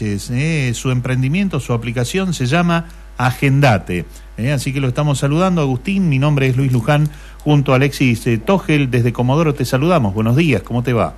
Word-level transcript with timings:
Eh, 0.00 0.72
su 0.74 0.90
emprendimiento, 0.90 1.60
su 1.60 1.72
aplicación 1.72 2.32
se 2.34 2.46
llama 2.46 2.86
Agendate. 3.16 4.04
Eh, 4.36 4.52
así 4.52 4.72
que 4.72 4.80
lo 4.80 4.88
estamos 4.88 5.18
saludando, 5.18 5.60
Agustín. 5.60 6.08
Mi 6.08 6.18
nombre 6.18 6.46
es 6.46 6.56
Luis 6.56 6.72
Luján, 6.72 7.08
junto 7.38 7.72
a 7.72 7.76
Alexis 7.76 8.26
eh, 8.26 8.38
Togel. 8.38 8.90
Desde 8.90 9.12
Comodoro 9.12 9.54
te 9.54 9.64
saludamos. 9.64 10.14
Buenos 10.14 10.36
días, 10.36 10.62
¿cómo 10.62 10.82
te 10.82 10.92
va? 10.92 11.14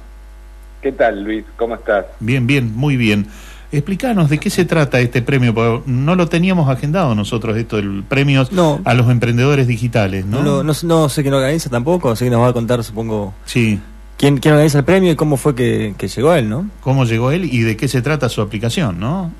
¿Qué 0.80 0.92
tal, 0.92 1.22
Luis? 1.22 1.44
¿Cómo 1.56 1.74
estás? 1.74 2.06
Bien, 2.20 2.46
bien, 2.46 2.74
muy 2.74 2.96
bien. 2.96 3.26
Explícanos 3.72 4.30
de 4.30 4.38
qué 4.38 4.50
se 4.50 4.64
trata 4.64 4.98
este 4.98 5.22
premio, 5.22 5.54
porque 5.54 5.82
no 5.86 6.16
lo 6.16 6.26
teníamos 6.28 6.68
agendado 6.68 7.14
nosotros, 7.14 7.56
esto 7.56 7.76
del 7.76 8.02
premio 8.02 8.44
a 8.84 8.94
los 8.94 9.08
emprendedores 9.10 9.68
digitales, 9.68 10.26
¿no? 10.26 10.42
No, 10.42 10.64
no, 10.64 10.72
no 10.82 11.08
sé 11.08 11.22
quién 11.22 11.34
organiza 11.34 11.70
tampoco, 11.70 12.10
así 12.10 12.24
que 12.24 12.30
nos 12.30 12.40
va 12.40 12.48
a 12.48 12.52
contar, 12.52 12.82
supongo. 12.82 13.32
Sí. 13.44 13.78
¿Quién, 14.20 14.36
quién 14.36 14.52
organiza 14.52 14.80
el 14.80 14.84
premio 14.84 15.12
y 15.12 15.16
cómo 15.16 15.38
fue 15.38 15.54
que, 15.54 15.94
llegó 15.98 16.34
él, 16.34 16.46
no? 16.46 16.68
¿Cómo 16.82 17.06
llegó 17.06 17.30
él 17.30 17.46
y 17.50 17.62
de 17.62 17.74
qué 17.74 17.88
se 17.88 18.02
trata 18.02 18.28
su 18.28 18.42
aplicación, 18.42 19.00
no? 19.00 19.32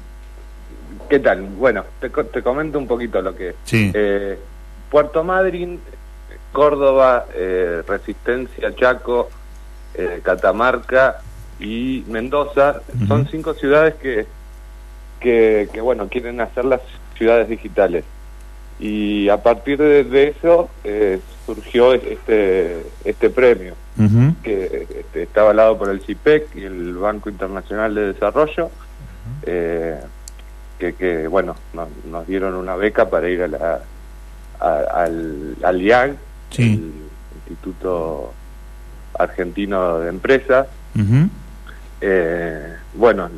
¿Qué 1.11 1.19
tal? 1.19 1.43
Bueno, 1.43 1.85
te, 2.01 2.09
te 2.09 2.43
comento 2.43 2.79
un 2.79 2.87
poquito 2.87 3.21
lo 3.21 3.37
que... 3.37 3.57
Sí. 3.65 3.91
Eh, 3.93 4.39
Puerto 4.91 5.23
Madryn, 5.23 5.79
Córdoba, 6.51 7.27
eh, 7.35 7.83
Resistencia, 7.87 8.75
Chaco, 8.75 9.29
eh, 9.93 10.21
Catamarca 10.23 11.19
y 11.59 12.03
Mendoza 12.09 12.81
son 13.07 13.29
cinco 13.31 13.53
ciudades 13.53 13.97
que, 13.97 14.27
que, 15.21 15.81
bueno, 15.83 16.09
quieren 16.09 16.41
hacer 16.41 16.65
las 16.65 16.81
ciudades 17.19 17.51
digitales. 17.51 18.03
Y 18.81 19.29
a 19.29 19.43
partir 19.43 19.79
de, 19.79 20.29
eso 20.29 20.71
eh, 20.85 21.21
surgió 21.45 21.93
este, 21.93 22.87
este 23.05 23.29
premio, 23.29 23.75
que 24.43 24.87
este, 24.99 25.25
está 25.25 25.43
avalado 25.43 25.77
por 25.77 25.91
el 25.91 26.01
CIPEC 26.01 26.57
y 26.57 26.63
el 26.65 26.95
Banco 26.95 27.29
Internacional 27.29 27.95
de 27.95 28.13
Desarrollo, 28.15 28.71
eh, 29.43 30.01
que, 30.79 30.95
que, 30.95 31.29
bueno, 31.29 31.57
nos, 32.11 32.27
dieron 32.27 32.55
una 32.55 32.75
beca 32.77 33.11
para 33.11 33.29
ir 33.29 33.43
a 33.43 33.49
la, 33.49 33.81
al, 34.59 35.57
al 35.63 35.83
IAG, 35.83 36.17
el 36.57 36.93
Instituto 37.37 38.33
Argentino 39.19 39.99
de 39.99 40.09
Empresas, 40.09 40.67
eh, 42.01 42.77
bueno, 42.95 43.29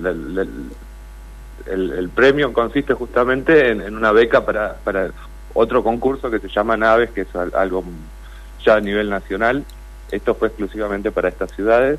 el, 1.66 2.10
premio 2.14 2.52
consiste 2.52 2.94
justamente 2.94 3.70
en, 3.70 3.96
una 3.96 4.12
beca 4.12 4.44
para, 4.44 4.76
para 4.84 5.10
otro 5.54 5.82
concurso 5.82 6.30
que 6.30 6.38
se 6.38 6.48
llama 6.48 6.76
Naves, 6.76 7.10
que 7.10 7.22
es 7.22 7.28
algo 7.54 7.84
ya 8.64 8.76
a 8.76 8.80
nivel 8.80 9.10
nacional. 9.10 9.64
Esto 10.10 10.34
fue 10.34 10.48
exclusivamente 10.48 11.10
para 11.10 11.28
estas 11.28 11.50
ciudades. 11.52 11.98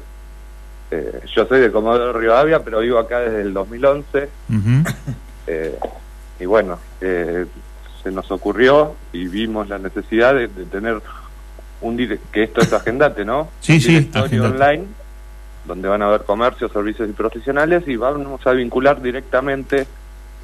Eh, 0.91 1.21
yo 1.33 1.45
soy 1.45 1.61
de 1.61 1.71
Comodoro 1.71 2.13
Rivadavia, 2.13 2.63
pero 2.63 2.79
vivo 2.79 2.99
acá 2.99 3.19
desde 3.19 3.41
el 3.41 3.53
2011. 3.53 4.29
eh, 5.47 5.79
y 6.39 6.45
bueno, 6.45 6.79
eh, 7.01 7.45
se 8.01 8.11
nos 8.11 8.29
ocurrió 8.31 8.95
y 9.11 9.27
vimos 9.27 9.69
la 9.69 9.79
necesidad 9.79 10.35
de, 10.35 10.47
tener 10.47 11.01
un 11.81 11.97
que 12.31 12.43
esto 12.43 12.61
es 12.61 12.71
agendate, 12.73 13.25
¿no? 13.25 13.49
Sí, 13.61 13.79
sí, 13.79 14.09
online 14.39 14.85
donde 15.65 15.87
van 15.87 16.01
a 16.01 16.07
haber 16.07 16.23
comercios, 16.23 16.71
servicios 16.71 17.09
y 17.09 17.13
profesionales 17.13 17.83
y 17.87 17.95
vamos 17.95 18.45
a 18.45 18.51
vincular 18.51 19.01
directamente 19.01 19.87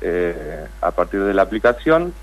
eh, 0.01 0.65
a 0.81 0.91
partir 0.91 1.23
de 1.23 1.33
la 1.33 1.41
aplicación 1.41 2.13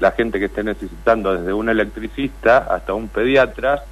la 0.00 0.12
gente 0.12 0.38
que 0.38 0.46
esté 0.46 0.62
necesitando 0.62 1.36
desde 1.36 1.52
un 1.52 1.68
electricista 1.68 2.58
hasta 2.58 2.94
un 2.94 3.08
pediatra 3.08 3.82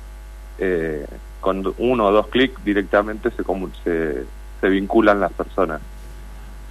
eh, 0.59 1.07
con 1.41 1.75
uno 1.79 2.07
o 2.07 2.13
dos 2.13 2.29
clics 2.29 2.65
directamente 2.65 3.31
se, 3.31 3.43
se, 3.85 4.25
se 4.61 4.69
vinculan 4.69 5.21
las 5.21 5.33
personas. 5.33 5.81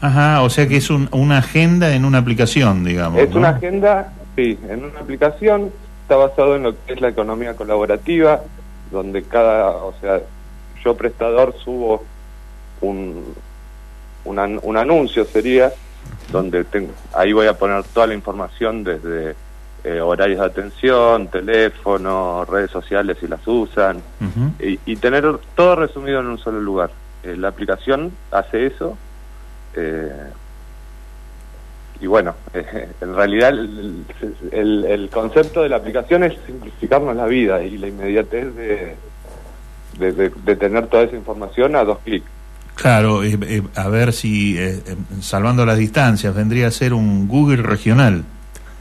Ajá, 0.02 0.42
o 0.42 0.50
sea 0.50 0.68
que 0.68 0.78
es 0.78 0.90
una 0.90 1.38
agenda 1.38 1.94
en 1.96 2.06
una 2.06 2.20
aplicación, 2.20 2.84
digamos. 2.84 3.20
Es 3.20 3.34
una 3.34 3.50
agenda, 3.50 4.14
sí, 4.36 4.60
en 4.70 4.84
una 4.84 5.00
aplicación, 5.00 5.72
está 6.02 6.18
basado 6.18 6.56
en 6.56 6.64
lo 6.64 6.86
que 6.86 6.94
es 6.94 7.02
la 7.02 7.10
economía 7.10 7.56
colaborativa, 7.56 8.42
donde 8.92 9.24
cada, 9.24 9.70
o 9.72 9.94
sea, 10.02 10.20
yo 10.84 10.96
prestador 10.96 11.56
subo 11.64 12.04
un, 12.82 13.34
un, 14.26 14.78
anuncio 14.78 15.26
sería 15.26 15.74
donde 16.32 16.64
tengo, 16.64 16.92
ahí 17.14 17.34
voy 17.34 17.48
a 17.48 17.58
poner 17.58 17.84
toda 17.84 18.08
la 18.08 18.14
información 18.14 18.84
desde 18.84 19.36
eh, 19.84 20.02
horarios 20.02 20.40
de 20.40 20.46
atención, 20.48 21.28
teléfono, 21.28 22.44
redes 22.46 22.72
sociales 22.72 23.18
si 23.20 23.28
las 23.28 23.48
usan, 23.48 24.02
y, 24.60 24.96
tener 24.96 25.38
todo 25.56 25.76
resumido 25.76 26.20
en 26.22 26.26
un 26.28 26.38
solo 26.40 26.60
lugar. 26.60 26.90
Eh, 27.24 27.36
la 27.38 27.50
aplicación 27.50 28.12
hace 28.32 28.66
eso, 28.66 28.98
eh, 29.76 30.32
y 32.02 32.08
bueno, 32.08 32.34
en 33.02 33.16
realidad 33.16 33.50
el, 33.50 34.06
el, 34.52 35.10
concepto 35.10 35.62
de 35.62 35.70
la 35.70 35.78
aplicación 35.78 36.24
es 36.24 36.34
simplificarnos 36.46 37.16
la 37.16 37.26
vida 37.26 37.62
y 37.64 37.78
la 37.78 37.88
inmediatez 37.88 38.56
de, 38.56 38.96
de, 40.00 40.56
tener 40.56 40.88
toda 40.88 41.04
esa 41.04 41.16
información 41.16 41.76
a 41.76 41.84
dos 41.84 42.00
clics. 42.00 42.30
Claro, 42.76 43.24
eh, 43.24 43.38
eh, 43.42 43.62
a 43.76 43.88
ver 43.88 44.14
si, 44.14 44.58
eh, 44.58 44.82
salvando 45.22 45.66
las 45.66 45.78
distancias, 45.78 46.36
vendría 46.36 46.68
a 46.68 46.72
ser 46.72 46.94
un 46.94 47.28
Google 47.28 47.64
regional. 47.64 48.24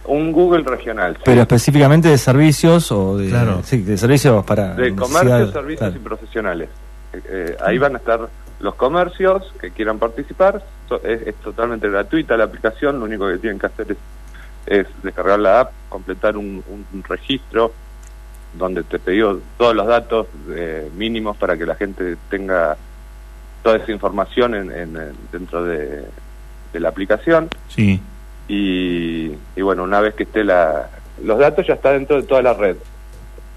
Un 0.05 0.33
Google 0.33 0.65
regional. 0.65 1.17
Pero 1.25 1.43
específicamente 1.43 2.09
de 2.09 2.19
servicios 2.19 2.93
o 2.93 3.17
de, 3.17 3.29
claro. 3.29 3.63
sí, 3.65 3.83
de 3.83 3.97
servicios 3.97 4.45
para... 4.45 4.75
De 4.75 4.95
comercios, 4.95 5.53
servicios 5.53 5.97
y 5.97 5.99
profesionales. 5.99 6.69
ahí 7.65 7.79
van 7.79 7.95
a 7.95 7.99
estar 7.99 8.29
los 8.61 8.75
comercios 8.75 9.53
que 9.61 9.71
quieran 9.71 9.99
participar. 9.99 10.63
es, 11.03 11.35
totalmente 11.37 11.89
gratuita 11.89 12.37
la 12.37 12.45
aplicación, 12.45 12.99
lo 12.99 13.07
único 13.07 13.29
que 13.29 13.39
tienen 13.39 13.59
que 13.59 13.67
hacer 13.67 13.93
es, 13.93 13.99
es 14.67 14.87
descargar 15.03 15.39
la 15.39 15.61
app, 15.61 15.73
completar 15.89 16.37
un, 16.37 16.63
un 16.69 17.03
registro 17.05 17.73
donde 18.59 18.83
te 18.85 18.99
pidió 18.99 19.41
todos 19.59 19.75
los 19.75 19.87
datos 19.87 20.27
eh, 20.51 20.89
mínimos 20.97 21.37
para 21.37 21.57
que 21.57 21.67
la 21.67 21.75
gente 21.75 22.17
tenga 22.31 22.77
toda 23.65 23.79
esa 23.79 23.91
información 23.91 24.55
en, 24.55 25.17
dentro 25.33 25.65
de, 25.65 26.05
la 26.75 26.89
aplicación. 26.89 27.49
Sí. 27.69 28.01
Y, 28.47 29.31
bueno, 29.61 29.83
una 29.83 30.01
vez 30.01 30.15
que 30.15 30.25
esté 30.25 30.45
la... 30.45 30.91
Los 31.23 31.39
datos 31.39 31.67
ya 31.67 31.75
están 31.75 31.95
dentro 31.95 32.21
de 32.21 32.25
toda 32.25 32.43
la 32.43 32.53
red. 32.53 32.77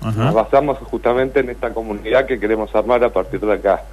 Nos 0.02 0.34
basamos 0.34 0.78
justamente 0.78 1.42
en 1.42 1.50
esta 1.50 1.74
comunidad 1.74 2.26
que 2.26 2.40
queremos 2.40 2.74
armar 2.74 3.04
a 3.04 3.10
partir 3.10 3.42
de 3.42 3.54
acá. 3.54 3.84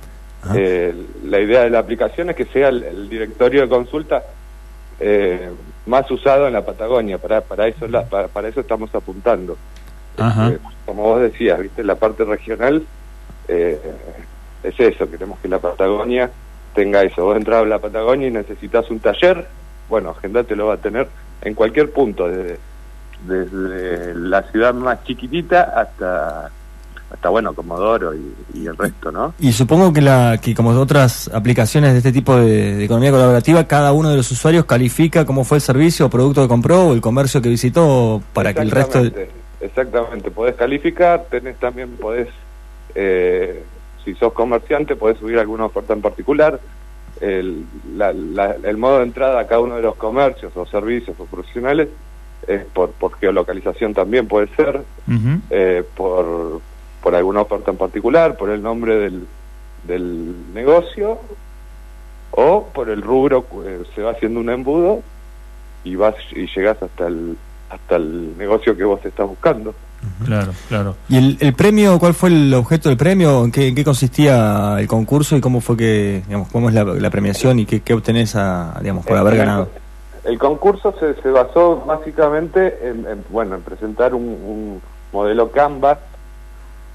Eh, 0.55 0.95
la 1.25 1.41
idea 1.41 1.63
de 1.63 1.71
la 1.71 1.81
aplicación 1.81 2.31
es 2.31 2.37
que 2.37 2.45
sea 2.45 2.69
el, 2.69 3.09
directorio 3.09 3.63
de 3.63 3.69
consulta 3.69 4.23
eh, 5.01 5.51
más 5.87 6.09
usado 6.11 6.47
en 6.47 6.53
la 6.53 6.65
Patagonia. 6.65 7.19
Para, 7.19 7.41
para, 7.41 7.67
eso, 7.67 7.89
la, 7.89 8.05
para 8.05 8.49
eso 8.49 8.61
estamos 8.61 8.95
apuntando. 8.95 9.57
Este, 10.17 10.59
como 10.87 11.03
vos 11.03 11.23
decías, 11.23 11.59
viste, 11.59 11.83
la 11.83 11.97
parte 11.97 12.25
regional 12.25 12.85
eh, 13.49 13.81
es 14.65 14.81
eso, 14.81 15.09
queremos 15.11 15.39
que 15.39 15.49
la 15.49 15.59
Patagonia 15.59 16.31
tenga 16.75 17.03
eso. 17.03 17.25
Vos 17.25 17.37
entras 17.37 17.63
a 17.63 17.67
la 17.67 17.79
Patagonia 17.79 18.29
y 18.29 18.31
necesitas 18.31 18.91
un 18.91 18.99
taller, 18.99 19.47
bueno, 19.89 20.11
Agendate 20.11 20.57
lo 20.57 20.67
va 20.67 20.75
a 20.75 20.79
tener 20.79 21.09
en 21.43 21.55
cualquier 21.55 21.93
punto, 21.93 22.29
desde, 22.29 22.59
desde 23.27 24.15
la 24.15 24.43
ciudad 24.51 24.75
más 24.75 25.05
chiquitita 25.05 25.63
hasta 25.63 26.51
hasta 27.15 27.29
bueno 27.29 27.55
Comodoro 27.55 28.13
y, 28.15 28.67
el 28.67 28.77
resto, 28.77 29.13
¿no? 29.13 29.35
Y 29.39 29.53
supongo 29.53 29.93
que 29.93 30.01
la 30.01 30.39
que 30.43 30.55
como 30.55 30.71
otras 30.71 31.31
aplicaciones 31.33 31.93
de 31.93 31.99
este 31.99 32.11
tipo 32.11 32.37
de, 32.37 32.85
economía 32.85 33.13
colaborativa, 33.13 33.65
cada 33.65 33.93
uno 33.93 34.11
de 34.11 34.17
los 34.17 34.31
usuarios 34.33 34.65
califica 34.65 35.25
cómo 35.25 35.45
fue 35.45 35.59
el 35.59 35.63
servicio 35.63 36.07
o 36.07 36.11
producto 36.11 36.43
que 36.43 36.49
compró 36.49 36.89
o 36.89 36.95
el 36.95 37.01
comercio 37.01 37.41
que 37.41 37.49
visitó 37.49 38.21
para 38.33 38.53
que 38.53 38.63
el 38.63 38.71
resto 38.71 39.01
Exactamente, 39.61 40.31
podés 40.31 40.57
calificar, 40.57 41.25
tenés 41.31 41.57
también, 41.57 41.91
podés, 41.97 42.29
eh, 42.95 43.65
si 44.05 44.15
sos 44.15 44.33
comerciante, 44.33 44.97
podés 44.97 45.19
subir 45.19 45.39
alguna 45.39 45.67
oferta 45.67 45.93
en 45.93 46.03
particular. 46.03 46.61
El, 47.21 47.65
el 48.65 48.77
modo 48.77 48.99
de 48.99 49.05
entrada 49.05 49.41
a 49.41 49.47
cada 49.47 49.61
uno 49.61 49.77
de 49.77 49.83
los 49.83 49.95
comercios 49.95 50.57
o 50.57 50.67
servicios 50.67 51.19
o 51.19 51.25
profesionales 51.27 51.89
es 52.47 52.65
por, 52.67 52.91
por 52.91 53.17
geolocalización 53.19 53.95
también 53.95 54.27
puede 54.27 54.49
ser, 54.57 54.83
eh, 55.51 55.85
por, 55.97 56.61
por 57.03 57.15
alguna 57.15 57.43
oferta 57.43 57.71
en 57.71 57.77
particular, 57.77 58.37
por 58.37 58.51
el 58.51 58.63
nombre 58.63 58.97
del, 58.97 59.27
del 59.87 60.53
negocio 60.53 61.19
o 62.33 62.69
por 62.75 62.91
el 62.91 63.01
rubro 63.01 63.47
eh, 63.65 63.85
se 63.95 64.03
va 64.03 64.11
haciendo 64.11 64.41
un 64.41 64.51
embudo 64.51 65.03
y 65.85 65.95
vas 65.95 66.17
y 66.33 66.47
llegas 66.47 66.83
hasta 66.83 67.07
el 67.07 67.39
hasta 67.71 67.97
el 67.97 68.37
negocio 68.39 68.77
que 68.77 68.85
vos 68.85 69.05
estás 69.05 69.29
buscando. 69.29 69.75
Claro, 70.25 70.53
claro. 70.69 70.97
¿Y 71.09 71.17
el, 71.17 71.37
el 71.41 71.55
premio, 71.55 71.99
cuál 71.99 72.15
fue 72.15 72.31
el 72.31 72.53
objeto 72.55 72.89
del 72.89 72.99
premio? 72.99 73.45
¿En 73.45 73.53
qué, 73.53 73.69
en 73.69 73.75
qué 73.75 73.85
consistía 73.85 74.77
el 74.79 74.87
concurso 74.87 75.37
y 75.37 75.41
cómo 75.41 75.61
fue 75.61 75.77
que, 75.77 76.23
digamos, 76.27 76.49
cómo 76.49 76.69
es 76.69 76.75
la, 76.75 76.85
la 76.85 77.11
premiación 77.11 77.59
y 77.59 77.67
qué, 77.67 77.81
qué 77.81 77.95
obtenés 77.95 78.37
a, 78.37 78.79
digamos, 78.81 79.05
por 79.05 79.17
haber 79.17 79.37
ganado? 79.37 79.69
El 80.25 80.39
concurso 80.39 80.95
se, 80.99 81.21
se 81.21 81.29
basó 81.31 81.85
básicamente 81.87 82.79
en, 82.89 83.07
en, 83.07 83.25
bueno 83.29 83.57
en 83.57 83.63
presentar 83.63 84.15
un, 84.15 84.23
un 84.23 84.83
modelo 85.13 85.51
Canvas, 85.51 85.99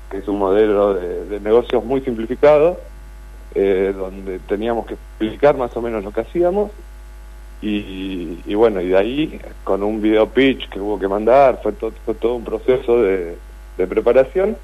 que 0.09 0.17
es 0.17 0.27
un 0.27 0.39
modelo 0.39 0.95
de, 0.95 1.25
de 1.25 1.39
negocios 1.39 1.85
muy 1.85 2.01
simplificado, 2.01 2.79
eh, 3.53 3.93
donde 3.95 4.39
teníamos 4.39 4.87
que 4.87 4.95
explicar 4.95 5.57
más 5.57 5.75
o 5.77 5.81
menos 5.81 6.03
lo 6.03 6.11
que 6.11 6.21
hacíamos 6.21 6.71
y, 7.61 8.39
y 8.45 8.55
bueno 8.55 8.79
y 8.81 8.87
de 8.89 8.97
ahí 8.97 9.41
con 9.63 9.83
un 9.83 10.01
video 10.01 10.27
pitch 10.29 10.69
que 10.69 10.79
hubo 10.79 10.97
que 10.99 11.07
mandar 11.07 11.59
fue, 11.61 11.73
to- 11.73 11.91
fue 12.05 12.13
todo 12.15 12.35
un 12.35 12.43
proceso 12.45 13.01
de, 13.01 13.37
de 13.77 13.87
preparación 13.87 14.55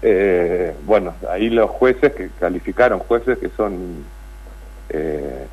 eh, 0.00 0.74
bueno 0.86 1.14
ahí 1.30 1.50
los 1.50 1.70
jueces 1.70 2.12
que 2.14 2.30
calificaron 2.40 2.98
jueces 3.00 3.38
que 3.38 3.50
son 3.56 4.04
eh, 4.88 5.46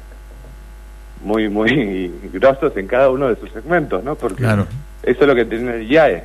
muy 1.24 1.50
muy 1.50 2.12
grosos 2.33 2.75
en 2.77 2.88
cada 2.88 3.09
uno 3.09 3.27
de 3.30 3.36
sus 3.36 3.51
segmentos 3.51 4.03
no 4.03 4.15
porque 4.15 4.44
Claro. 4.44 4.65
eso 5.03 5.21
es 5.21 5.27
lo 5.27 5.36
que 5.36 5.45
tiene 5.45 5.75
el 5.75 5.91
IAE 5.91 6.24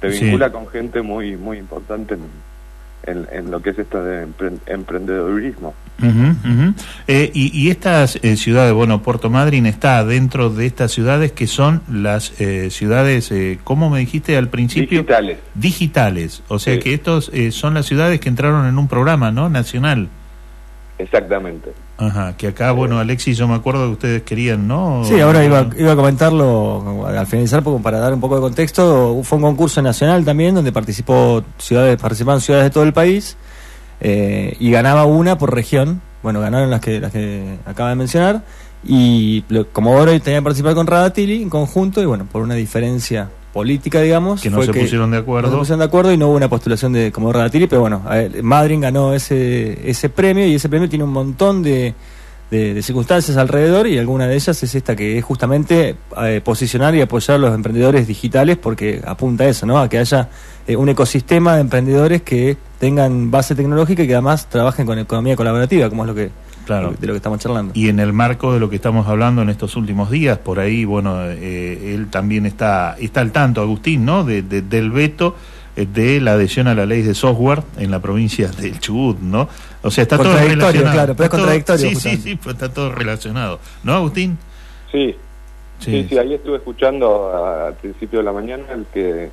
te 0.00 0.12
Sí. 0.12 0.24
vincula 0.24 0.50
con 0.52 0.66
gente 0.68 1.00
muy 1.02 1.36
muy 1.36 1.58
importante 1.58 2.14
en, 2.14 2.20
en, 3.06 3.26
en 3.32 3.50
lo 3.50 3.60
que 3.62 3.70
es 3.70 3.78
esto 3.78 4.02
de 4.02 4.26
empre- 4.26 4.58
emprendedorismo. 4.66 5.74
Eh, 7.06 7.30
y, 7.34 7.56
y 7.58 7.70
estas 7.70 8.18
eh, 8.22 8.36
ciudades, 8.36 8.72
bueno, 8.72 9.02
Puerto 9.02 9.30
Madryn 9.30 9.66
está 9.66 10.04
dentro 10.04 10.50
de 10.50 10.66
estas 10.66 10.92
ciudades 10.92 11.32
que 11.32 11.46
son 11.46 11.82
las 11.90 12.32
eh, 12.40 12.68
ciudades, 12.70 13.30
eh, 13.30 13.58
¿cómo 13.64 13.90
me 13.90 14.00
dijiste 14.00 14.36
al 14.36 14.48
principio? 14.48 14.98
digitales 15.00 15.38
Digitales. 15.54 16.42
O 16.48 16.58
sea 16.58 16.74
Sí. 16.74 16.80
que 16.80 16.94
estos 16.94 17.30
eh, 17.32 17.52
son 17.52 17.74
las 17.74 17.86
ciudades 17.86 18.20
que 18.20 18.28
entraron 18.28 18.66
en 18.66 18.78
un 18.78 18.88
programa, 18.88 19.30
¿no? 19.30 19.48
Nacional. 19.48 20.08
Exactamente 20.98 21.72
Ajá, 21.96 22.36
que 22.36 22.48
acá, 22.48 22.72
bueno, 22.72 22.98
Alexis, 22.98 23.38
yo 23.38 23.46
me 23.46 23.54
acuerdo 23.54 23.86
que 23.86 23.92
ustedes 23.92 24.22
querían, 24.22 24.66
¿no? 24.66 25.04
Sí, 25.04 25.20
ahora 25.20 25.44
iba, 25.44 25.68
iba 25.78 25.92
a 25.92 25.96
comentarlo 25.96 27.06
al 27.06 27.26
finalizar 27.28 27.62
porque 27.62 27.80
para 27.82 27.98
dar 28.00 28.12
un 28.12 28.20
poco 28.20 28.34
de 28.34 28.40
contexto. 28.40 29.20
Fue 29.22 29.36
un 29.38 29.42
concurso 29.44 29.80
nacional 29.80 30.24
también 30.24 30.56
donde 30.56 30.72
participó 30.72 31.44
ciudades, 31.58 31.96
participaban 32.00 32.40
ciudades 32.40 32.64
de 32.66 32.70
todo 32.70 32.82
el 32.82 32.92
país 32.92 33.36
eh, 34.00 34.56
y 34.58 34.72
ganaba 34.72 35.04
una 35.04 35.38
por 35.38 35.54
región. 35.54 36.00
Bueno, 36.24 36.40
ganaron 36.40 36.68
las 36.70 36.80
que 36.80 36.98
las 36.98 37.12
que 37.12 37.58
acaba 37.64 37.90
de 37.90 37.94
mencionar 37.94 38.42
y 38.84 39.44
lo- 39.48 39.68
Comodoro 39.68 40.10
tenía 40.20 40.40
que 40.40 40.42
participar 40.44 40.74
con 40.74 40.86
Radatili 40.88 41.42
en 41.42 41.48
conjunto 41.50 42.02
y 42.02 42.06
bueno, 42.06 42.26
por 42.30 42.42
una 42.42 42.54
diferencia 42.54 43.28
política, 43.54 44.00
digamos, 44.00 44.42
Que 44.42 44.50
no 44.50 44.56
fue 44.56 44.66
se 44.66 44.74
pusieron 44.74 45.12
de 45.12 45.18
acuerdo. 45.18 45.48
no 45.48 45.54
se 45.54 45.58
pusieron 45.60 45.78
de 45.78 45.84
acuerdo 45.86 46.12
y 46.12 46.18
no 46.18 46.26
hubo 46.26 46.34
una 46.36 46.48
postulación 46.48 46.92
de 46.92 47.12
Comodoro 47.12 47.38
Radatili, 47.38 47.68
pero 47.68 47.80
bueno, 47.82 48.02
ver, 48.10 48.42
Madryn 48.42 48.80
ganó 48.80 49.14
ese 49.14 49.88
ese 49.88 50.08
premio 50.10 50.46
y 50.46 50.56
ese 50.56 50.68
premio 50.68 50.88
tiene 50.88 51.04
un 51.04 51.12
montón 51.12 51.62
de 51.62 51.94
de, 52.50 52.74
de 52.74 52.82
circunstancias 52.82 53.36
alrededor 53.36 53.86
y 53.86 53.96
alguna 53.98 54.26
de 54.26 54.34
ellas 54.34 54.62
es 54.62 54.74
esta 54.74 54.94
que 54.94 55.16
es 55.18 55.24
justamente 55.24 55.96
eh, 56.22 56.40
posicionar 56.44 56.94
y 56.94 57.00
apoyar 57.00 57.36
a 57.36 57.38
los 57.38 57.54
emprendedores 57.54 58.06
digitales 58.06 58.58
porque 58.58 59.00
apunta 59.06 59.44
a 59.44 59.48
eso, 59.48 59.66
¿no? 59.66 59.78
A 59.78 59.88
que 59.88 59.98
haya 59.98 60.28
eh, 60.66 60.76
un 60.76 60.88
ecosistema 60.88 61.54
de 61.54 61.62
emprendedores 61.62 62.22
que 62.22 62.56
tengan 62.78 63.30
base 63.30 63.54
tecnológica 63.54 64.02
y 64.02 64.06
que 64.06 64.14
además 64.14 64.48
trabajen 64.48 64.84
con 64.84 64.98
economía 64.98 65.36
colaborativa, 65.36 65.88
como 65.88 66.02
es 66.02 66.08
lo 66.08 66.14
que 66.14 66.30
Claro. 66.66 66.94
de 66.98 67.06
lo 67.06 67.12
que 67.12 67.18
estamos 67.18 67.38
charlando. 67.40 67.72
Y 67.76 67.88
en 67.88 68.00
el 68.00 68.12
marco 68.12 68.52
de 68.54 68.60
lo 68.60 68.70
que 68.70 68.76
estamos 68.76 69.06
hablando 69.08 69.42
en 69.42 69.50
estos 69.50 69.76
últimos 69.76 70.10
días, 70.10 70.38
por 70.38 70.58
ahí, 70.60 70.84
bueno, 70.84 71.22
eh, 71.30 71.94
él 71.94 72.08
también 72.10 72.46
está, 72.46 72.96
está 72.98 73.20
al 73.20 73.32
tanto, 73.32 73.60
Agustín, 73.60 74.04
¿no? 74.04 74.24
De, 74.24 74.42
de- 74.42 74.62
del 74.62 74.90
veto 74.90 75.34
eh, 75.76 75.86
de 75.92 76.20
la 76.20 76.32
adhesión 76.32 76.68
a 76.68 76.74
la 76.74 76.86
ley 76.86 77.02
de 77.02 77.14
software 77.14 77.62
en 77.78 77.90
la 77.90 77.98
provincia 78.00 78.48
del 78.48 78.78
Chubut, 78.80 79.18
¿no? 79.20 79.48
O 79.82 79.90
sea, 79.90 80.02
está 80.02 80.16
todo 80.16 80.32
relacionado. 80.36 80.92
claro, 80.92 81.14
pero 81.14 81.24
es 81.24 81.26
Está 81.26 81.28
todo- 81.28 81.30
contradictorio, 81.40 81.80
Sí, 81.82 81.88
sí, 81.88 81.94
justamente. 81.94 82.22
sí, 82.30 82.36
pues 82.36 82.54
está 82.54 82.72
todo 82.72 82.92
relacionado. 82.92 83.60
¿No, 83.82 83.94
Agustín? 83.94 84.38
sí 84.92 85.16
Sí, 85.80 86.06
sí, 86.08 86.16
ahí 86.16 86.32
estuve 86.32 86.56
escuchando 86.58 87.30
a- 87.34 87.66
al 87.68 87.74
principio 87.74 88.20
de 88.20 88.24
la 88.24 88.32
mañana 88.32 88.64
el 88.72 88.86
que 88.94 89.28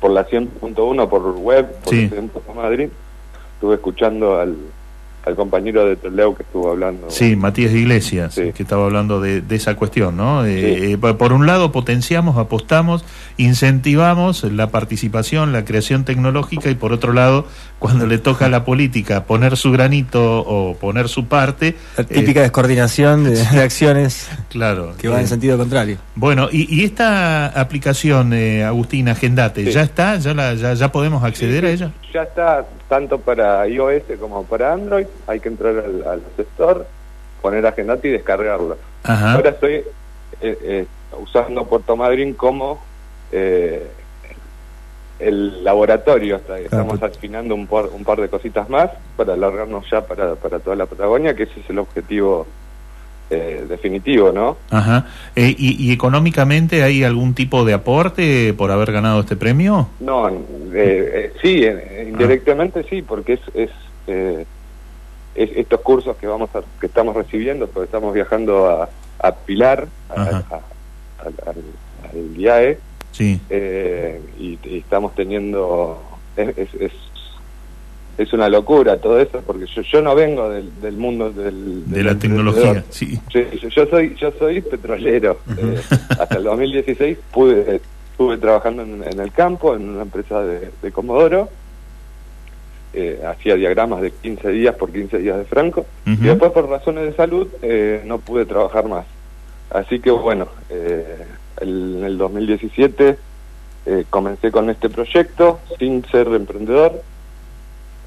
por 0.00 0.10
la 0.10 0.24
100.1 0.26 1.08
por 1.08 1.22
web, 1.38 1.72
por 1.82 1.94
Sí. 1.94 2.02
el 2.02 2.10
Centro 2.10 2.42
de 2.46 2.52
Madrid, 2.54 2.88
estuve 3.54 3.76
escuchando 3.76 4.38
al, 4.38 4.56
al 5.28 5.36
compañero 5.36 5.84
de 5.86 5.96
Toledo 5.96 6.34
que 6.34 6.42
estuvo 6.42 6.70
hablando. 6.70 7.10
Sí, 7.10 7.36
Matías 7.36 7.72
de 7.72 7.78
Iglesias, 7.80 8.34
Sí. 8.34 8.52
que 8.54 8.62
estaba 8.62 8.86
hablando 8.86 9.20
de, 9.20 9.42
de 9.42 9.56
esa 9.56 9.74
cuestión, 9.76 10.16
¿no? 10.16 10.44
Eh, 10.46 10.76
Sí. 10.78 10.92
eh, 10.94 10.98
por 11.14 11.32
un 11.32 11.46
lado, 11.46 11.70
potenciamos, 11.70 12.36
apostamos, 12.38 13.04
incentivamos 13.36 14.44
la 14.44 14.68
participación, 14.70 15.52
la 15.52 15.64
creación 15.64 16.04
tecnológica, 16.04 16.70
y 16.70 16.74
por 16.74 16.92
otro 16.92 17.12
lado, 17.12 17.46
cuando 17.78 18.06
le 18.06 18.18
toca 18.18 18.46
a 18.46 18.48
la 18.48 18.64
política 18.64 19.24
poner 19.24 19.56
su 19.56 19.70
granito 19.72 20.40
o 20.40 20.76
poner 20.76 21.08
su 21.08 21.26
parte. 21.26 21.76
La 21.96 22.04
típica 22.04 22.40
eh, 22.40 22.44
descoordinación 22.44 23.24
de, 23.24 23.30
de 23.44 23.60
acciones 23.62 24.28
claro. 24.48 24.94
que 24.98 25.08
van 25.08 25.18
eh, 25.18 25.22
en 25.22 25.28
sentido 25.28 25.58
contrario. 25.58 25.98
Bueno, 26.14 26.48
y, 26.50 26.74
y 26.74 26.84
esta 26.84 27.46
aplicación, 27.48 28.32
eh, 28.32 28.64
Agustín, 28.64 29.08
Agendate, 29.08 29.64
Sí. 29.66 29.72
¿ya 29.72 29.82
está? 29.82 30.16
¿Ya, 30.18 30.34
la, 30.34 30.54
ya, 30.54 30.74
¿Ya 30.74 30.90
podemos 30.92 31.22
acceder 31.24 31.64
a 31.66 31.70
ella? 31.70 31.90
Ya 32.12 32.22
está 32.22 32.64
tanto 32.88 33.18
para 33.18 33.66
iOS 33.66 34.04
como 34.18 34.44
para 34.44 34.72
Android. 34.72 35.06
Hay 35.26 35.40
que 35.40 35.48
entrar 35.48 35.76
al, 35.76 36.06
al 36.06 36.22
Store, 36.38 36.84
poner 37.42 37.66
Agendate 37.66 38.08
y 38.08 38.12
descargarlo. 38.12 38.78
Ajá. 39.04 39.34
Ahora 39.34 39.50
estoy 39.50 39.74
eh, 39.74 39.84
eh, 40.40 40.86
usando 41.20 41.66
Puerto 41.66 41.96
Madryn 41.96 42.34
como 42.34 42.80
eh, 43.32 43.86
el 45.18 45.64
laboratorio. 45.64 46.40
Estamos 46.58 46.98
pues. 46.98 47.16
afinando 47.16 47.54
un 47.54 47.66
par, 47.66 47.86
un 47.86 48.04
par 48.04 48.20
de 48.20 48.28
cositas 48.28 48.68
más 48.68 48.90
para 49.16 49.34
alargarnos 49.34 49.88
ya 49.90 50.02
para, 50.02 50.34
para 50.36 50.60
toda 50.60 50.76
la 50.76 50.86
Patagonia, 50.86 51.34
que 51.34 51.44
ese 51.44 51.60
es 51.60 51.70
el 51.70 51.78
objetivo 51.78 52.46
eh, 53.30 53.64
definitivo, 53.68 54.32
¿no? 54.32 54.56
Ajá. 54.70 55.06
Eh, 55.36 55.54
y, 55.58 55.86
¿Y 55.88 55.92
económicamente 55.92 56.82
hay 56.82 57.04
algún 57.04 57.34
tipo 57.34 57.64
de 57.64 57.74
aporte 57.74 58.54
por 58.54 58.70
haber 58.70 58.90
ganado 58.92 59.20
este 59.20 59.36
premio? 59.36 59.88
No, 60.00 60.28
eh, 60.28 60.34
eh, 60.74 61.32
sí, 61.42 61.60
eh, 61.64 62.06
indirectamente 62.08 62.84
sí, 62.88 63.02
porque 63.02 63.34
es, 63.34 63.40
es, 63.54 63.70
eh, 64.06 64.46
es 65.34 65.50
estos 65.56 65.80
cursos 65.80 66.16
que 66.16 66.26
vamos 66.26 66.48
a, 66.54 66.62
que 66.80 66.86
estamos 66.86 67.14
recibiendo, 67.14 67.66
porque 67.68 67.84
estamos 67.86 68.14
viajando 68.14 68.66
a, 68.66 68.88
a 69.20 69.32
Pilar, 69.32 69.86
a- 70.08 70.14
a- 70.22 70.60
al, 71.24 71.34
al 72.04 72.36
IAE, 72.40 72.78
Sí. 73.12 73.40
eh, 73.50 74.20
y, 74.38 74.58
y 74.64 74.78
estamos 74.78 75.14
teniendo 75.14 76.00
es, 76.36 76.56
es, 76.74 76.92
es, 78.18 78.32
una 78.32 78.48
locura 78.48 78.96
todo 78.98 79.18
eso, 79.20 79.40
porque 79.46 79.66
yo, 79.66 79.80
yo 79.82 80.02
no 80.02 80.14
vengo 80.14 80.50
del, 80.50 80.70
del 80.82 80.96
mundo 80.96 81.30
del, 81.30 81.88
De 81.90 82.02
la 82.02 82.14
tecnología, 82.18 82.84
sí. 82.90 83.18
Yo, 83.30 83.40
yo 83.68 83.86
soy 83.86 84.14
yo 84.16 84.30
soy 84.38 84.60
petrolero. 84.60 85.38
Eh, 85.56 85.80
hasta 86.18 86.36
el 86.36 86.44
2016 86.44 87.16
pude 87.32 87.80
estuve 88.12 88.36
trabajando 88.38 88.82
en, 88.82 89.04
en 89.04 89.20
el 89.20 89.30
campo, 89.32 89.74
en 89.76 89.88
una 89.88 90.02
empresa 90.02 90.42
de, 90.42 90.70
de 90.82 90.92
Comodoro. 90.92 91.48
Eh, 92.94 93.20
hacía 93.24 93.54
diagramas 93.54 94.00
de 94.00 94.10
15 94.10 94.48
días 94.50 94.74
por 94.74 94.90
15 94.90 95.18
días 95.18 95.36
de 95.38 95.44
franco. 95.44 95.86
Y 96.06 96.16
después, 96.16 96.50
por 96.52 96.68
razones 96.68 97.04
de 97.04 97.12
salud, 97.14 97.46
eh, 97.62 98.02
no 98.06 98.18
pude 98.18 98.44
trabajar 98.46 98.88
más. 98.88 99.04
Así 99.70 100.00
que, 100.00 100.10
bueno, 100.10 100.48
eh, 100.70 101.04
el- 101.60 101.96
en 101.98 102.04
el 102.04 102.18
2017 102.18 103.18
eh, 103.86 104.04
comencé 104.10 104.50
con 104.50 104.68
este 104.70 104.88
proyecto 104.88 105.60
sin 105.78 106.04
ser 106.06 106.26
emprendedor. 106.28 107.02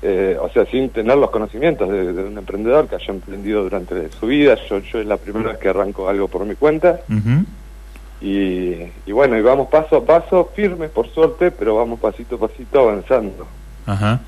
Eh, 0.04 0.36
o 0.42 0.50
sea, 0.50 0.66
sin 0.66 0.90
tener 0.90 1.16
los 1.18 1.30
conocimientos 1.30 1.88
de, 1.90 2.12
de 2.12 2.24
un 2.24 2.36
emprendedor 2.38 2.88
que 2.88 2.96
haya 2.96 3.14
emprendido 3.14 3.62
durante 3.64 4.10
su 4.12 4.26
vida. 4.28 4.56
Yo, 4.68 4.80
yo 4.80 5.00
es 5.00 5.06
la 5.06 5.18
primera 5.18 5.50
vez 5.52 5.60
que 5.60 5.70
arranco 5.70 6.10
algo 6.10 6.28
por 6.28 6.44
mi 6.46 6.56
cuenta. 6.56 7.02
Y, 8.22 8.76
y 9.06 9.12
bueno, 9.12 9.38
y 9.38 9.42
vamos 9.42 9.68
paso 9.70 9.98
a 9.98 10.06
paso, 10.06 10.50
firmes 10.56 10.90
por 10.92 11.08
suerte, 11.12 11.50
pero 11.52 11.76
vamos 11.76 12.00
pasito 12.00 12.36
a 12.36 12.40
pasito 12.48 12.80
avanzando. 12.80 13.48
Ajá. 13.86 14.22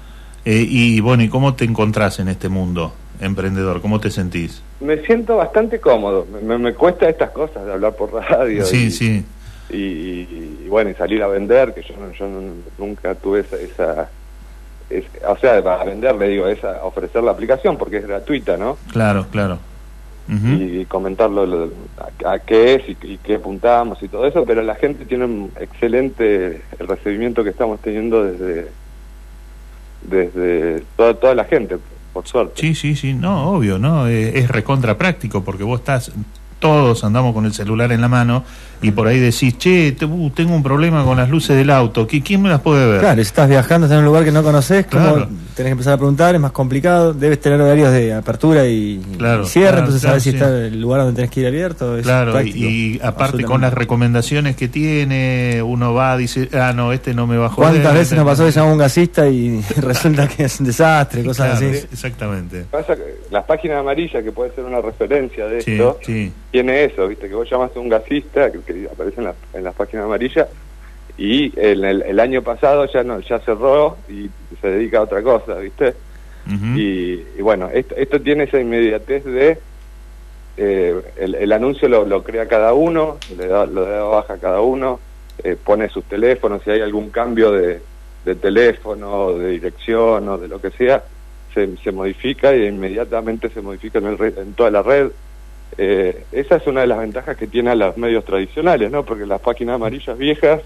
Eh, 0.46 0.66
y 0.68 1.00
bueno, 1.00 1.24
¿y 1.24 1.30
cómo 1.30 1.54
te 1.56 1.66
encontrás 1.66 2.20
en 2.20 2.28
este 2.28 2.50
mundo 2.50 2.94
emprendedor? 3.22 3.82
¿Cómo 3.82 4.00
te 4.00 4.10
sentís? 4.10 4.62
Me 4.80 4.98
siento 5.06 5.38
bastante 5.38 5.80
cómodo. 5.80 6.26
Me, 6.32 6.42
me- 6.42 6.58
me 6.58 6.74
cuesta 6.74 7.08
estas 7.08 7.30
cosas 7.32 7.66
de 7.66 7.72
hablar 7.72 7.96
por 7.96 8.12
radio. 8.14 8.66
Sí, 8.66 8.86
y, 8.86 8.92
sí. 8.92 9.26
Y, 9.70 10.68
bueno, 10.68 10.90
y 10.90 10.94
salir 10.96 11.22
a 11.24 11.28
vender, 11.28 11.74
que 11.74 11.82
yo, 11.84 11.94
yo 12.18 12.28
nunca 12.78 13.16
tuve 13.16 13.40
esa... 13.42 13.58
esa 13.58 14.10
es- 14.98 15.24
o 15.28 15.38
sea, 15.38 15.62
para 15.64 15.84
vender, 15.84 16.16
le 16.16 16.28
digo, 16.30 16.48
esa, 16.48 16.84
ofrecer 16.84 17.24
la 17.24 17.32
aplicación 17.32 17.78
porque 17.78 17.98
es 17.98 18.08
gratuita, 18.08 18.58
¿no? 18.58 18.78
Claro, 18.92 19.26
claro. 19.32 19.60
Y 20.28 20.86
comentarlo 20.86 21.46
lo- 21.46 21.70
a, 22.26 22.34
a 22.36 22.40
qué 22.40 22.76
es 22.76 22.90
y, 22.90 22.98
y 23.14 23.18
qué 23.18 23.36
apuntamos 23.36 24.02
y 24.02 24.08
todo 24.08 24.26
eso, 24.26 24.46
pero 24.46 24.62
la 24.62 24.76
gente 24.76 25.06
tiene 25.06 25.26
un 25.26 25.52
excelente 25.60 26.62
el 26.80 26.88
recibimiento 26.88 27.44
que 27.44 27.50
estamos 27.50 27.80
teniendo 27.82 28.24
desde 28.24 28.68
desde 30.02 30.84
toda, 30.98 31.14
toda 31.14 31.36
la 31.36 31.46
gente. 31.46 31.78
por 32.14 32.28
suerte. 32.28 32.54
Sí, 32.62 32.76
sí, 32.76 32.96
sí, 32.96 33.14
no, 33.14 33.50
obvio, 33.52 33.80
¿no? 33.80 34.08
Eh, 34.08 34.38
es 34.38 34.48
recontra 34.48 34.98
práctico 34.98 35.44
porque 35.44 35.64
vos 35.64 35.80
estás 35.80 36.12
todos 36.64 37.04
andamos 37.04 37.34
con 37.34 37.46
el 37.46 37.54
celular 37.54 37.92
en 37.92 38.00
la 38.00 38.08
mano 38.08 38.46
y 38.82 38.92
por 38.92 39.08
ahí 39.08 39.20
decís, 39.20 39.58
che, 39.58 39.94
uh, 40.02 40.30
tengo 40.30 40.56
un 40.56 40.64
problema 40.64 41.04
con 41.04 41.18
las 41.18 41.30
luces 41.30 41.58
del 41.58 41.70
auto, 41.70 42.08
¿quién 42.08 42.42
me 42.42 42.48
las 42.48 42.62
puede 42.62 42.90
ver? 42.90 43.02
Claro, 43.02 43.16
si 43.16 43.22
estás 43.28 43.50
viajando, 43.50 43.86
estás 43.86 43.98
en 43.98 44.00
un 44.00 44.06
lugar 44.06 44.24
que 44.24 44.32
no 44.32 44.44
conoces, 44.44 44.86
claro. 44.86 45.28
tenés 45.56 45.70
que 45.70 45.72
empezar 45.72 45.94
a 45.94 45.98
preguntar, 45.98 46.36
es 46.36 46.42
más 46.42 46.54
complicado, 46.54 47.14
debes 47.14 47.42
tener 47.42 47.60
horarios 47.60 47.92
de 47.92 48.14
apertura 48.14 48.66
y, 48.66 49.02
cierre, 49.44 49.80
entonces 49.80 50.02
sabes 50.02 50.24
si 50.24 50.30
está 50.30 50.48
el 50.48 50.80
lugar 50.80 51.02
donde 51.02 51.16
tenés 51.16 51.32
que 51.32 51.42
ir 51.42 51.48
abierto. 51.48 51.98
claro, 52.02 52.42
y, 52.42 52.98
aparte 53.04 53.44
con 53.44 53.60
las 53.60 53.74
recomendaciones 53.74 54.56
que 54.56 54.70
tiene, 54.70 55.62
uno 55.62 55.94
va, 55.94 56.16
dice, 56.16 56.48
ah, 56.54 56.72
no, 56.74 56.94
este 56.94 57.14
no 57.14 57.28
me 57.28 57.38
bajó. 57.38 57.56
¿Cuántas 57.58 57.94
veces 57.94 58.18
nos 58.18 58.26
pasó 58.26 58.46
que 58.46 58.52
llama 58.52 58.72
un 58.72 58.78
gasista 58.78 59.28
y 59.28 59.62
resulta 59.78 60.30
que 60.30 60.46
es 60.46 60.60
un 60.62 60.66
desastre, 60.66 61.26
cosas 61.26 61.56
así? 61.56 61.66
Exactamente. 61.92 62.66
Pasa 62.72 62.96
que 62.96 63.24
las 63.32 63.44
páginas 63.46 63.80
amarillas, 63.80 64.24
que 64.24 64.32
puede 64.32 64.54
ser 64.56 64.64
una 64.64 64.80
referencia 64.80 65.46
de 65.48 65.60
esto, 65.60 66.00
tiene 66.54 66.84
eso, 66.84 67.08
viste, 67.08 67.28
que 67.28 67.34
vos 67.34 67.50
llamas 67.50 67.72
a 67.76 67.80
un 67.80 67.90
gasista, 67.90 68.52
que 68.52 68.88
aparece 68.92 69.22
en, 69.22 69.32
en 69.56 69.64
las 69.64 69.74
páginas 69.74 70.06
amarillas, 70.06 70.48
y 71.18 71.52
el, 71.60 71.84
el, 71.84 72.20
año 72.20 72.44
pasado 72.44 72.86
ya 72.86 73.04
no 73.04 73.20
ya 73.22 73.40
cerró 73.40 73.98
y 74.08 74.30
se 74.62 74.68
dedica 74.68 75.00
a 75.00 75.02
otra 75.02 75.24
cosa, 75.24 75.56
¿viste? 75.56 75.96
y, 76.76 77.42
bueno, 77.42 77.70
esto, 77.74 77.96
esto 77.96 78.22
tiene 78.22 78.44
esa 78.44 78.60
inmediatez 78.60 79.24
de 79.26 79.58
eh, 80.58 81.02
el, 81.18 81.52
anuncio 81.52 81.90
lo, 81.90 82.06
lo, 82.06 82.22
crea 82.22 82.48
cada 82.48 82.74
uno, 82.74 83.18
le 83.36 83.48
da, 83.48 83.66
lo 83.66 83.86
da 83.86 84.04
baja 84.04 84.38
cada 84.38 84.62
uno, 84.62 85.00
eh, 85.44 85.56
pone 85.56 85.90
sus 85.90 86.04
teléfonos, 86.04 86.62
si 86.64 86.70
hay 86.70 86.82
algún 86.82 87.10
cambio 87.10 87.52
de, 87.52 87.82
de 88.26 88.36
teléfono, 88.36 89.34
de 89.34 89.50
dirección 89.50 90.30
o 90.30 90.38
de 90.38 90.48
lo 90.48 90.62
que 90.62 90.70
sea, 90.70 91.04
se, 91.56 91.78
se 91.78 91.92
modifica 91.92 92.56
y 92.56 92.68
inmediatamente 92.68 93.50
se 93.50 93.62
modifica 93.62 93.98
en, 93.98 94.06
el, 94.06 94.38
en 94.38 94.54
toda 94.54 94.70
la 94.70 94.84
red. 94.84 95.10
Eh, 95.78 96.26
esa 96.32 96.58
es 96.58 96.68
una 96.68 96.82
de 96.82 96.88
las 96.88 97.00
ventajas 97.00 97.38
que 97.38 97.48
tienen 97.48 97.80
los 97.80 97.98
medios 97.98 98.24
tradicionales, 98.26 98.92
¿no? 98.92 99.04
Porque 99.04 99.26
las 99.26 99.42
páginas 99.42 99.76
amarillas 99.76 100.18
viejas 100.18 100.62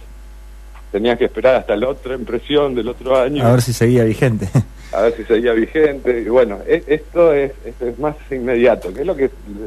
tenías 0.92 1.18
que 1.18 1.26
esperar 1.26 1.56
hasta 1.56 1.76
la 1.76 1.90
otra 1.90 2.16
impresión 2.16 2.76
del 2.76 2.88
otro 2.88 3.20
año. 3.20 3.46
A 3.46 3.52
ver 3.52 3.62
si 3.62 3.74
seguía 3.74 4.04
vigente. 4.04 4.50
A 4.94 5.02
ver 5.02 5.16
si 5.18 5.24
seguía 5.26 5.52
vigente. 5.52 6.22
Y 6.22 6.30
bueno, 6.30 6.60
e, 6.66 6.82
esto 6.88 7.34
es, 7.34 7.52
es 7.66 8.00
más 8.00 8.16
inmediato, 8.32 8.94
que 8.94 9.02
es 9.02 9.06
lo 9.06 9.16
que 9.16 9.26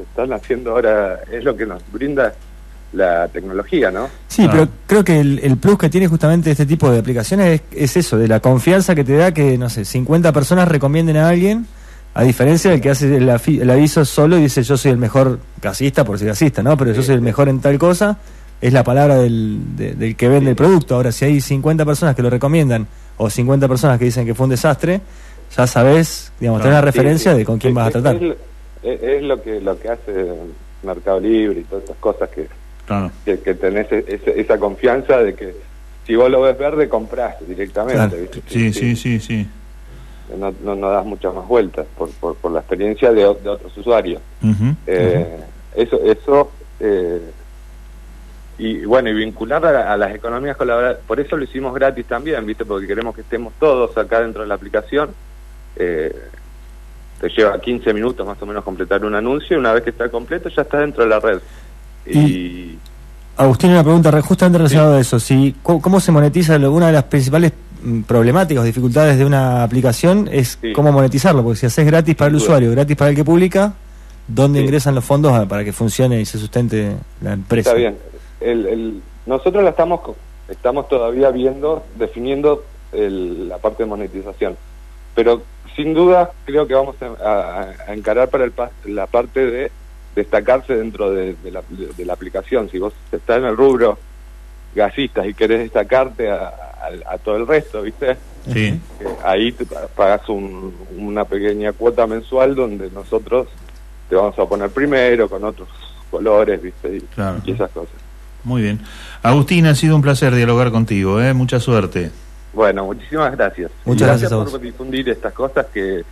están 0.09 0.33
haciendo 0.33 0.71
ahora, 0.71 1.21
es 1.31 1.45
lo 1.45 1.55
que 1.55 1.67
nos 1.67 1.83
brinda 1.93 2.33
la 2.93 3.29
tecnología, 3.29 3.91
¿no? 3.91 4.09
Sí, 4.27 4.49
pero 4.51 4.67
creo 4.87 5.05
que 5.05 5.21
el, 5.21 5.57
plus 5.59 5.79
que 5.79 5.91
tiene 5.91 6.09
justamente 6.09 6.51
este 6.51 6.67
tipo 6.67 6.91
de 6.91 6.99
aplicaciones 6.99 7.61
es, 7.71 7.83
es, 7.83 7.97
eso, 7.99 8.19
de 8.19 8.27
la 8.27 8.41
confianza 8.41 8.95
que 8.95 9.05
te 9.05 9.15
da 9.15 9.33
que, 9.33 9.59
no 9.59 9.69
sé, 9.69 9.85
50 9.85 10.33
personas 10.33 10.67
recomienden 10.67 11.19
a 11.19 11.29
alguien 11.29 11.67
a 12.13 12.25
diferencia 12.25 12.71
del 12.71 12.81
que 12.81 12.91
hace 12.91 13.17
el, 13.17 13.71
aviso 13.71 14.05
solo 14.05 14.37
y 14.37 14.43
dice 14.43 14.63
yo 14.63 14.77
soy 14.77 14.91
el 14.91 14.99
mejor 14.99 15.39
gasista, 15.63 16.05
por 16.05 16.19
si 16.19 16.27
gasista, 16.27 16.63
¿no? 16.63 16.77
Pero 16.77 16.93
yo 16.93 17.03
soy 17.03 17.15
el 17.15 17.21
mejor 17.21 17.49
en 17.49 17.61
tal 17.61 17.79
cosa, 17.79 18.19
es 18.61 18.73
la 18.73 18.83
palabra 18.83 19.17
del, 19.17 19.77
del 19.77 20.17
que 20.17 20.29
vende 20.29 20.51
el 20.51 20.57
producto. 20.57 20.97
Ahora, 20.97 21.13
si 21.13 21.25
hay 21.25 21.41
50 21.41 21.85
personas 21.85 22.17
que 22.17 22.23
lo 22.23 22.31
recomiendan 22.31 22.87
o 23.17 23.31
50 23.31 23.69
personas 23.69 23.99
que 23.99 24.07
dicen 24.07 24.27
que 24.27 24.35
fue 24.35 24.45
un 24.45 24.51
desastre, 24.51 25.01
ya 25.57 25.67
sabes, 25.67 26.33
digamos, 26.41 26.63
tener 26.63 26.75
la 26.75 26.81
referencia 26.81 27.35
de 27.35 27.45
con 27.45 27.59
quién 27.59 27.75
vas 27.75 27.89
a 27.89 27.91
tratar. 27.91 28.17
Es, 28.83 29.23
lo 29.23 29.41
que 29.43 29.61
lo 29.61 29.79
que 29.79 29.89
hace 29.91 30.27
Mercado 30.83 31.21
Libre 31.21 31.61
y 31.61 31.65
todas 31.65 31.85
estas 31.85 31.99
cosas 31.99 32.31
que, 32.31 32.49
que, 33.25 33.55
tenés 33.55 33.87
esa 33.93 34.59
confianza 34.59 35.19
de 35.19 35.35
que 35.35 35.55
si 36.07 36.17
vos 36.17 36.31
lo 36.31 36.41
ves 36.41 36.59
verde, 36.59 36.89
compras 36.89 37.37
directamente. 37.47 38.31
sí, 38.49 38.73
sí, 38.73 38.97
sí. 38.97 39.21
sí 39.21 39.47
no, 40.37 40.77
no, 40.77 40.91
das 40.91 41.05
muchas 41.05 41.35
más 41.35 41.47
vueltas 41.47 41.87
por, 41.97 42.11
por, 42.35 42.53
la 42.53 42.61
experiencia 42.61 43.13
de, 43.13 43.27
otros 43.27 43.77
usuarios. 43.77 44.21
Eh, 44.87 45.45
eso, 45.75 46.01
eso 46.03 46.51
eh, 46.81 47.21
y 48.61 48.85
bueno, 48.85 49.09
y 49.09 49.15
vincular 49.15 49.65
a, 49.65 49.97
las 49.97 50.15
economías 50.15 50.55
colaborativas, 50.55 51.07
por 51.07 51.19
eso 51.19 51.35
lo 51.37 51.45
hicimos 51.45 51.75
gratis 51.75 52.05
también, 52.05 52.45
¿viste? 52.45 52.67
Porque 52.67 52.87
queremos 52.87 53.15
que 53.15 53.23
estemos 53.23 53.55
todos 53.59 53.97
acá 53.97 54.21
dentro 54.21 54.43
de 54.43 54.49
la 54.49 54.55
aplicación. 54.55 55.11
Eh, 55.77 56.15
te 57.21 57.29
lleva 57.31 57.59
15 57.59 57.95
minutos 57.95 58.27
más 58.27 58.41
o 58.43 58.47
menos 58.47 58.63
completar 58.63 59.03
un 59.05 59.15
anuncio 59.15 59.57
y 59.57 59.61
una 59.61 59.73
vez 59.73 59.83
que 59.83 59.91
está 59.91 60.11
completo 60.11 60.51
ya 60.51 60.63
está 60.63 60.79
dentro 60.79 61.05
de 61.05 61.09
la 61.09 61.21
red. 61.21 61.41
Y, 62.05 62.79
Agustín, 63.39 63.71
una 63.71 63.83
pregunta 63.83 64.21
justamente 64.21 64.59
relacionada 64.59 64.99
a 64.99 65.01
eso. 65.01 65.19
Si, 65.19 65.57
¿Cómo 65.63 65.99
se 65.99 66.13
monetiza 66.13 66.57
una 66.57 66.89
de 66.89 66.93
las 66.93 67.05
principales 67.05 67.53
problemáticas 68.07 68.63
o 68.63 68.67
dificultades 68.67 69.19
de 69.19 69.25
una 69.25 69.63
aplicación 69.63 70.29
es 70.31 70.59
cómo 70.75 70.93
monetizarlo, 70.93 71.43
porque 71.43 71.61
si 71.61 71.67
haces 71.67 71.87
gratis 71.87 72.15
para 72.15 72.29
el 72.29 72.37
usuario, 72.37 72.71
gratis 72.71 72.97
para 72.97 73.11
el 73.11 73.17
que 73.17 73.25
publica, 73.25 73.75
¿dónde 74.27 74.61
ingresan 74.61 74.95
los 74.95 75.05
fondos 75.05 75.47
para 75.47 75.65
que 75.65 75.73
funcione 75.73 76.21
y 76.21 76.25
se 76.25 76.39
sustente 76.39 76.97
la 77.21 77.33
empresa? 77.33 77.71
Está 77.71 77.79
bien. 77.79 77.97
El, 78.41 79.01
nosotros 79.27 79.63
la 79.63 79.71
estamos, 79.71 80.01
estamos 80.49 80.89
todavía 80.89 81.31
viendo, 81.31 81.85
definiendo 81.97 82.65
la 82.93 83.59
parte 83.59 83.85
de 83.85 83.89
monetización, 83.89 84.57
pero 85.15 85.43
sin 85.77 85.95
duda 85.95 86.33
creo 86.45 86.67
que 86.67 86.75
vamos 86.75 86.97
a, 87.03 87.75
encarar 87.89 88.29
para 88.29 88.45
el, 88.45 88.53
la 88.87 89.07
parte 89.07 89.47
de 89.47 89.71
destacarse 90.15 90.77
dentro 90.77 91.11
de, 91.11 91.37
la, 91.51 91.63
de 91.97 92.05
la 92.05 92.13
aplicación. 92.13 92.69
Si 92.71 92.79
vos 92.79 92.93
estás 93.13 93.39
en 93.39 93.45
el 93.45 93.57
rubro 93.57 93.99
gasistas 94.75 95.27
y 95.27 95.35
querés 95.35 95.61
destacarte 95.61 96.31
a, 96.31 96.70
a, 97.07 97.19
todo 97.19 97.37
el 97.37 97.47
resto, 97.47 97.83
¿viste? 97.83 98.17
Sí. 98.53 98.67
Eh, 98.69 98.81
ahí 99.25 99.53
te 99.53 99.67
pagas 99.67 100.23
una 100.97 101.25
pequeña 101.25 101.73
cuota 101.73 102.07
mensual 102.07 102.55
donde 102.55 102.91
nosotros 102.91 103.49
te 104.09 104.17
vamos 104.17 104.39
a 104.39 104.47
poner 104.47 104.71
primero 104.71 105.29
con 105.29 105.45
otros 105.45 105.69
colores, 106.11 106.61
¿viste? 106.61 106.97
Y, 107.45 107.51
esas 107.51 107.71
cosas. 107.71 107.95
Muy 108.45 108.63
bien. 108.63 108.81
Agustín, 109.23 109.67
ha 109.67 109.75
sido 109.75 109.95
un 109.97 110.03
placer 110.03 110.35
dialogar 110.35 110.71
contigo, 110.71 111.21
¿eh? 111.21 111.35
Mucha 111.35 111.61
suerte. 111.61 112.11
Bueno, 112.53 112.85
muchísimas 112.85 113.37
gracias. 113.37 113.71
Muchas 113.85 114.09
gracias, 114.09 114.33
por 114.33 114.61
difundir 114.61 115.09
estas 115.09 115.33
cosas 115.33 115.67
que, 115.73 116.03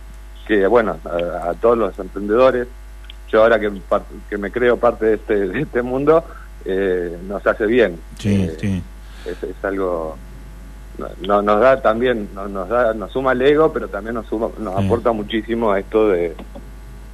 que 0.47 0.67
bueno, 0.67 0.97
a, 1.05 1.53
todos 1.59 1.77
los 1.77 1.99
emprendedores, 1.99 2.67
yo 3.31 3.43
ahora 3.43 3.59
que, 3.59 3.71
que 4.29 4.37
me 4.37 4.51
creo 4.51 4.77
parte 4.77 5.05
de 5.05 5.13
este, 5.15 5.47
de 5.47 5.61
este 5.61 5.81
mundo, 5.81 6.23
eh, 6.65 7.17
nos 7.27 7.45
hace 7.45 7.65
bien. 7.65 7.99
Sí, 8.17 8.43
eh, 8.43 8.57
sí. 8.59 8.83
Es, 9.25 9.63
algo 9.63 10.17
no, 10.99 11.41
nos 11.41 11.59
da 11.59 11.81
también 11.81 12.29
nos 12.33 12.69
da 12.69 12.93
nos 12.93 13.11
suma 13.11 13.31
el 13.33 13.41
ego 13.41 13.71
pero 13.71 13.87
también 13.87 14.15
nos 14.15 14.27
suma, 14.27 14.49
nos 14.59 14.75
aporta 14.75 15.11
muchísimo 15.11 15.71
a 15.71 15.79
esto 15.79 16.09
de, 16.09 16.35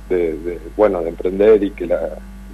de, 0.09 0.59
bueno 0.75 1.01
de 1.01 1.09
emprender 1.09 1.63
y 1.63 1.71
que 1.71 1.85
la 1.85 1.99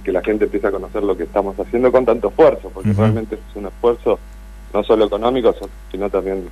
que 0.04 0.12
la 0.12 0.22
gente 0.22 0.44
empiece 0.44 0.66
a 0.66 0.72
conocer 0.72 1.02
lo 1.02 1.16
que 1.16 1.24
estamos 1.24 1.58
haciendo 1.58 1.90
con 1.92 2.04
tanto 2.04 2.28
esfuerzo 2.28 2.70
porque 2.72 2.92
realmente 2.92 3.36
es 3.36 3.56
un 3.56 3.66
esfuerzo 3.66 4.18
no 4.74 4.82
solo 4.84 5.06
económico 5.06 5.54
sino 5.90 6.10
también 6.10 6.48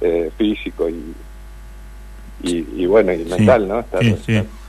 eh, 0.00 0.30
físico 0.36 0.88
y, 0.88 1.14
y, 2.42 2.86
bueno, 2.86 3.12
y 3.12 3.24
mental, 3.24 3.68
¿no? 3.68 3.80
Estar, 3.80 4.02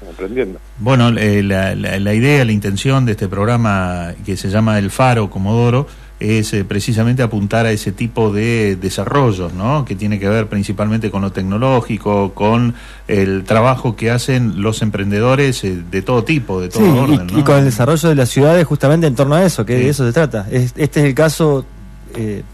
aprendiendo. 0.09 0.59
Bueno, 0.79 1.09
eh, 1.09 1.43
la, 1.43 1.75
la, 1.75 2.13
idea, 2.13 2.43
la 2.45 2.51
intención 2.51 3.05
de 3.05 3.11
este 3.11 3.27
programa 3.27 4.13
que 4.25 4.37
se 4.37 4.49
llama 4.49 4.79
El 4.79 4.89
Faro 4.89 5.29
Comodoro 5.29 5.87
es 6.19 6.51
eh, 6.53 6.65
precisamente 6.65 7.23
apuntar 7.23 7.65
a 7.65 7.71
ese 7.71 7.91
tipo 7.91 8.33
de 8.33 8.75
desarrollos, 8.75 9.53
¿no? 9.53 9.85
Que 9.85 9.95
tiene 9.95 10.19
que 10.19 10.27
ver 10.27 10.47
principalmente 10.47 11.11
con 11.11 11.21
lo 11.21 11.31
tecnológico, 11.31 12.33
con 12.33 12.73
el 13.07 13.43
trabajo 13.45 13.95
que 13.95 14.11
hacen 14.11 14.61
los 14.61 14.81
emprendedores 14.81 15.63
eh, 15.63 15.81
de 15.89 16.01
todo 16.01 16.23
tipo, 16.23 16.59
de 16.59 16.69
todo 16.69 17.03
orden, 17.03 17.29
y, 17.33 17.39
y, 17.39 17.43
con 17.43 17.59
el 17.59 17.65
desarrollo 17.65 18.09
de 18.09 18.15
las 18.15 18.29
ciudades 18.29 18.65
justamente 18.65 19.07
en 19.07 19.15
torno 19.15 19.35
a 19.35 19.45
eso, 19.45 19.65
que 19.65 19.75
de 19.75 19.89
eso 19.89 20.05
se 20.05 20.11
trata. 20.11 20.47
este 20.51 20.83
es 20.83 20.97
el 20.97 21.13
caso 21.13 21.65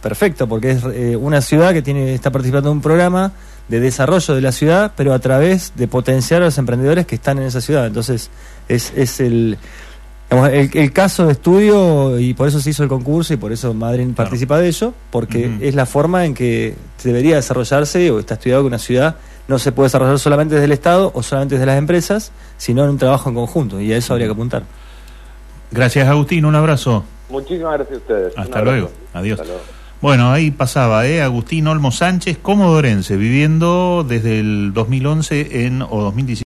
perfecto, 0.01 0.47
porque 0.47 0.71
es 0.71 0.83
una 1.15 1.41
ciudad 1.41 1.73
que 1.73 1.81
tiene 1.81 2.13
está 2.13 2.29
participando 2.29 2.69
en 2.69 2.75
un 2.77 2.81
programa 2.83 3.31
de 3.67 3.79
desarrollo 3.79 4.35
de 4.35 4.41
la 4.41 4.51
ciudad, 4.51 4.93
pero 4.95 5.13
a 5.13 5.19
través 5.19 5.73
de 5.75 5.87
potenciar 5.87 6.41
a 6.41 6.45
los 6.45 6.57
emprendedores 6.57 7.05
que 7.05 7.15
están 7.15 7.37
en 7.39 7.45
esa 7.45 7.61
ciudad. 7.61 7.87
Entonces, 7.87 8.29
es, 8.67 8.93
es 8.95 9.19
el, 9.19 9.57
el, 10.29 10.91
caso 10.91 11.25
de 11.25 11.33
estudio, 11.33 12.19
y 12.19 12.33
por 12.33 12.47
eso 12.47 12.59
se 12.59 12.69
hizo 12.69 12.83
el 12.83 12.89
concurso 12.89 13.33
y 13.33 13.37
por 13.37 13.51
eso 13.51 13.73
Madrid 13.73 14.07
participa 14.15 14.59
de 14.59 14.67
ello, 14.67 14.93
porque 15.11 15.57
es 15.61 15.75
la 15.75 15.85
forma 15.85 16.25
en 16.25 16.33
que 16.33 16.75
debería 17.03 17.35
desarrollarse, 17.35 18.11
o 18.11 18.19
está 18.19 18.35
estudiado 18.35 18.63
que 18.63 18.67
una 18.67 18.79
ciudad 18.79 19.15
no 19.47 19.59
se 19.59 19.71
puede 19.71 19.87
desarrollar 19.87 20.17
solamente 20.19 20.55
desde 20.55 20.65
el 20.65 20.71
Estado 20.71 21.11
o 21.13 21.21
solamente 21.21 21.55
desde 21.55 21.67
las 21.67 21.77
empresas, 21.77 22.31
sino 22.57 22.83
en 22.83 22.91
un 22.91 22.97
trabajo 22.97 23.29
en 23.29 23.35
conjunto, 23.35 23.79
y 23.79 23.93
a 23.93 23.97
eso 23.97 24.13
habría 24.13 24.27
que 24.27 24.33
apuntar. 24.33 24.63
Gracias, 25.71 26.07
Agustín, 26.07 26.45
un 26.45 26.55
abrazo. 26.55 27.03
Muchísimas 27.29 27.73
gracias 27.73 27.95
a 27.95 28.01
ustedes. 28.01 28.33
Hasta 28.37 28.61
luego. 28.61 28.89
Adiós. 29.13 29.39
Bueno, 30.01 30.31
ahí 30.31 30.51
pasaba, 30.51 31.07
¿eh? 31.07 31.21
Agustín 31.21 31.67
Olmo 31.67 31.91
Sánchez, 31.91 32.37
comodorense, 32.41 33.17
viviendo 33.17 34.05
desde 34.07 34.39
el 34.39 34.71
2011 34.73 35.65
en, 35.65 35.81
o 35.81 36.01
2017 36.01 36.45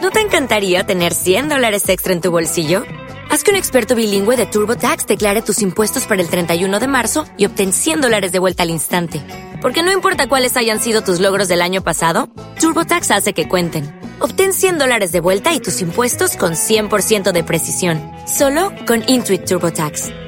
¿No 0.00 0.10
te 0.10 0.20
encantaría 0.20 0.84
tener 0.84 1.12
100 1.12 1.48
dólares 1.48 1.88
extra 1.88 2.12
en 2.12 2.20
tu 2.20 2.30
bolsillo? 2.30 2.84
Haz 3.30 3.44
que 3.44 3.50
un 3.50 3.56
experto 3.56 3.94
bilingüe 3.94 4.36
de 4.36 4.46
TurboTax 4.46 5.06
declare 5.06 5.42
tus 5.42 5.60
impuestos 5.60 6.06
para 6.06 6.22
el 6.22 6.30
31 6.30 6.80
de 6.80 6.88
marzo 6.88 7.26
y 7.36 7.44
obtén 7.44 7.72
100 7.72 8.00
dólares 8.00 8.32
de 8.32 8.38
vuelta 8.38 8.62
al 8.62 8.70
instante. 8.70 9.20
Porque 9.60 9.82
no 9.82 9.92
importa 9.92 10.28
cuáles 10.28 10.56
hayan 10.56 10.80
sido 10.80 11.02
tus 11.02 11.20
logros 11.20 11.48
del 11.48 11.60
año 11.60 11.82
pasado, 11.82 12.30
TurboTax 12.60 13.10
hace 13.10 13.32
que 13.34 13.48
cuenten. 13.48 13.92
Obtén 14.20 14.54
100 14.54 14.78
dólares 14.78 15.12
de 15.12 15.20
vuelta 15.20 15.52
y 15.52 15.60
tus 15.60 15.82
impuestos 15.82 16.36
con 16.36 16.52
100% 16.52 17.32
de 17.32 17.44
precisión. 17.44 18.00
Solo 18.26 18.72
con 18.86 19.02
Intuit 19.08 19.44
TurboTax. 19.44 20.27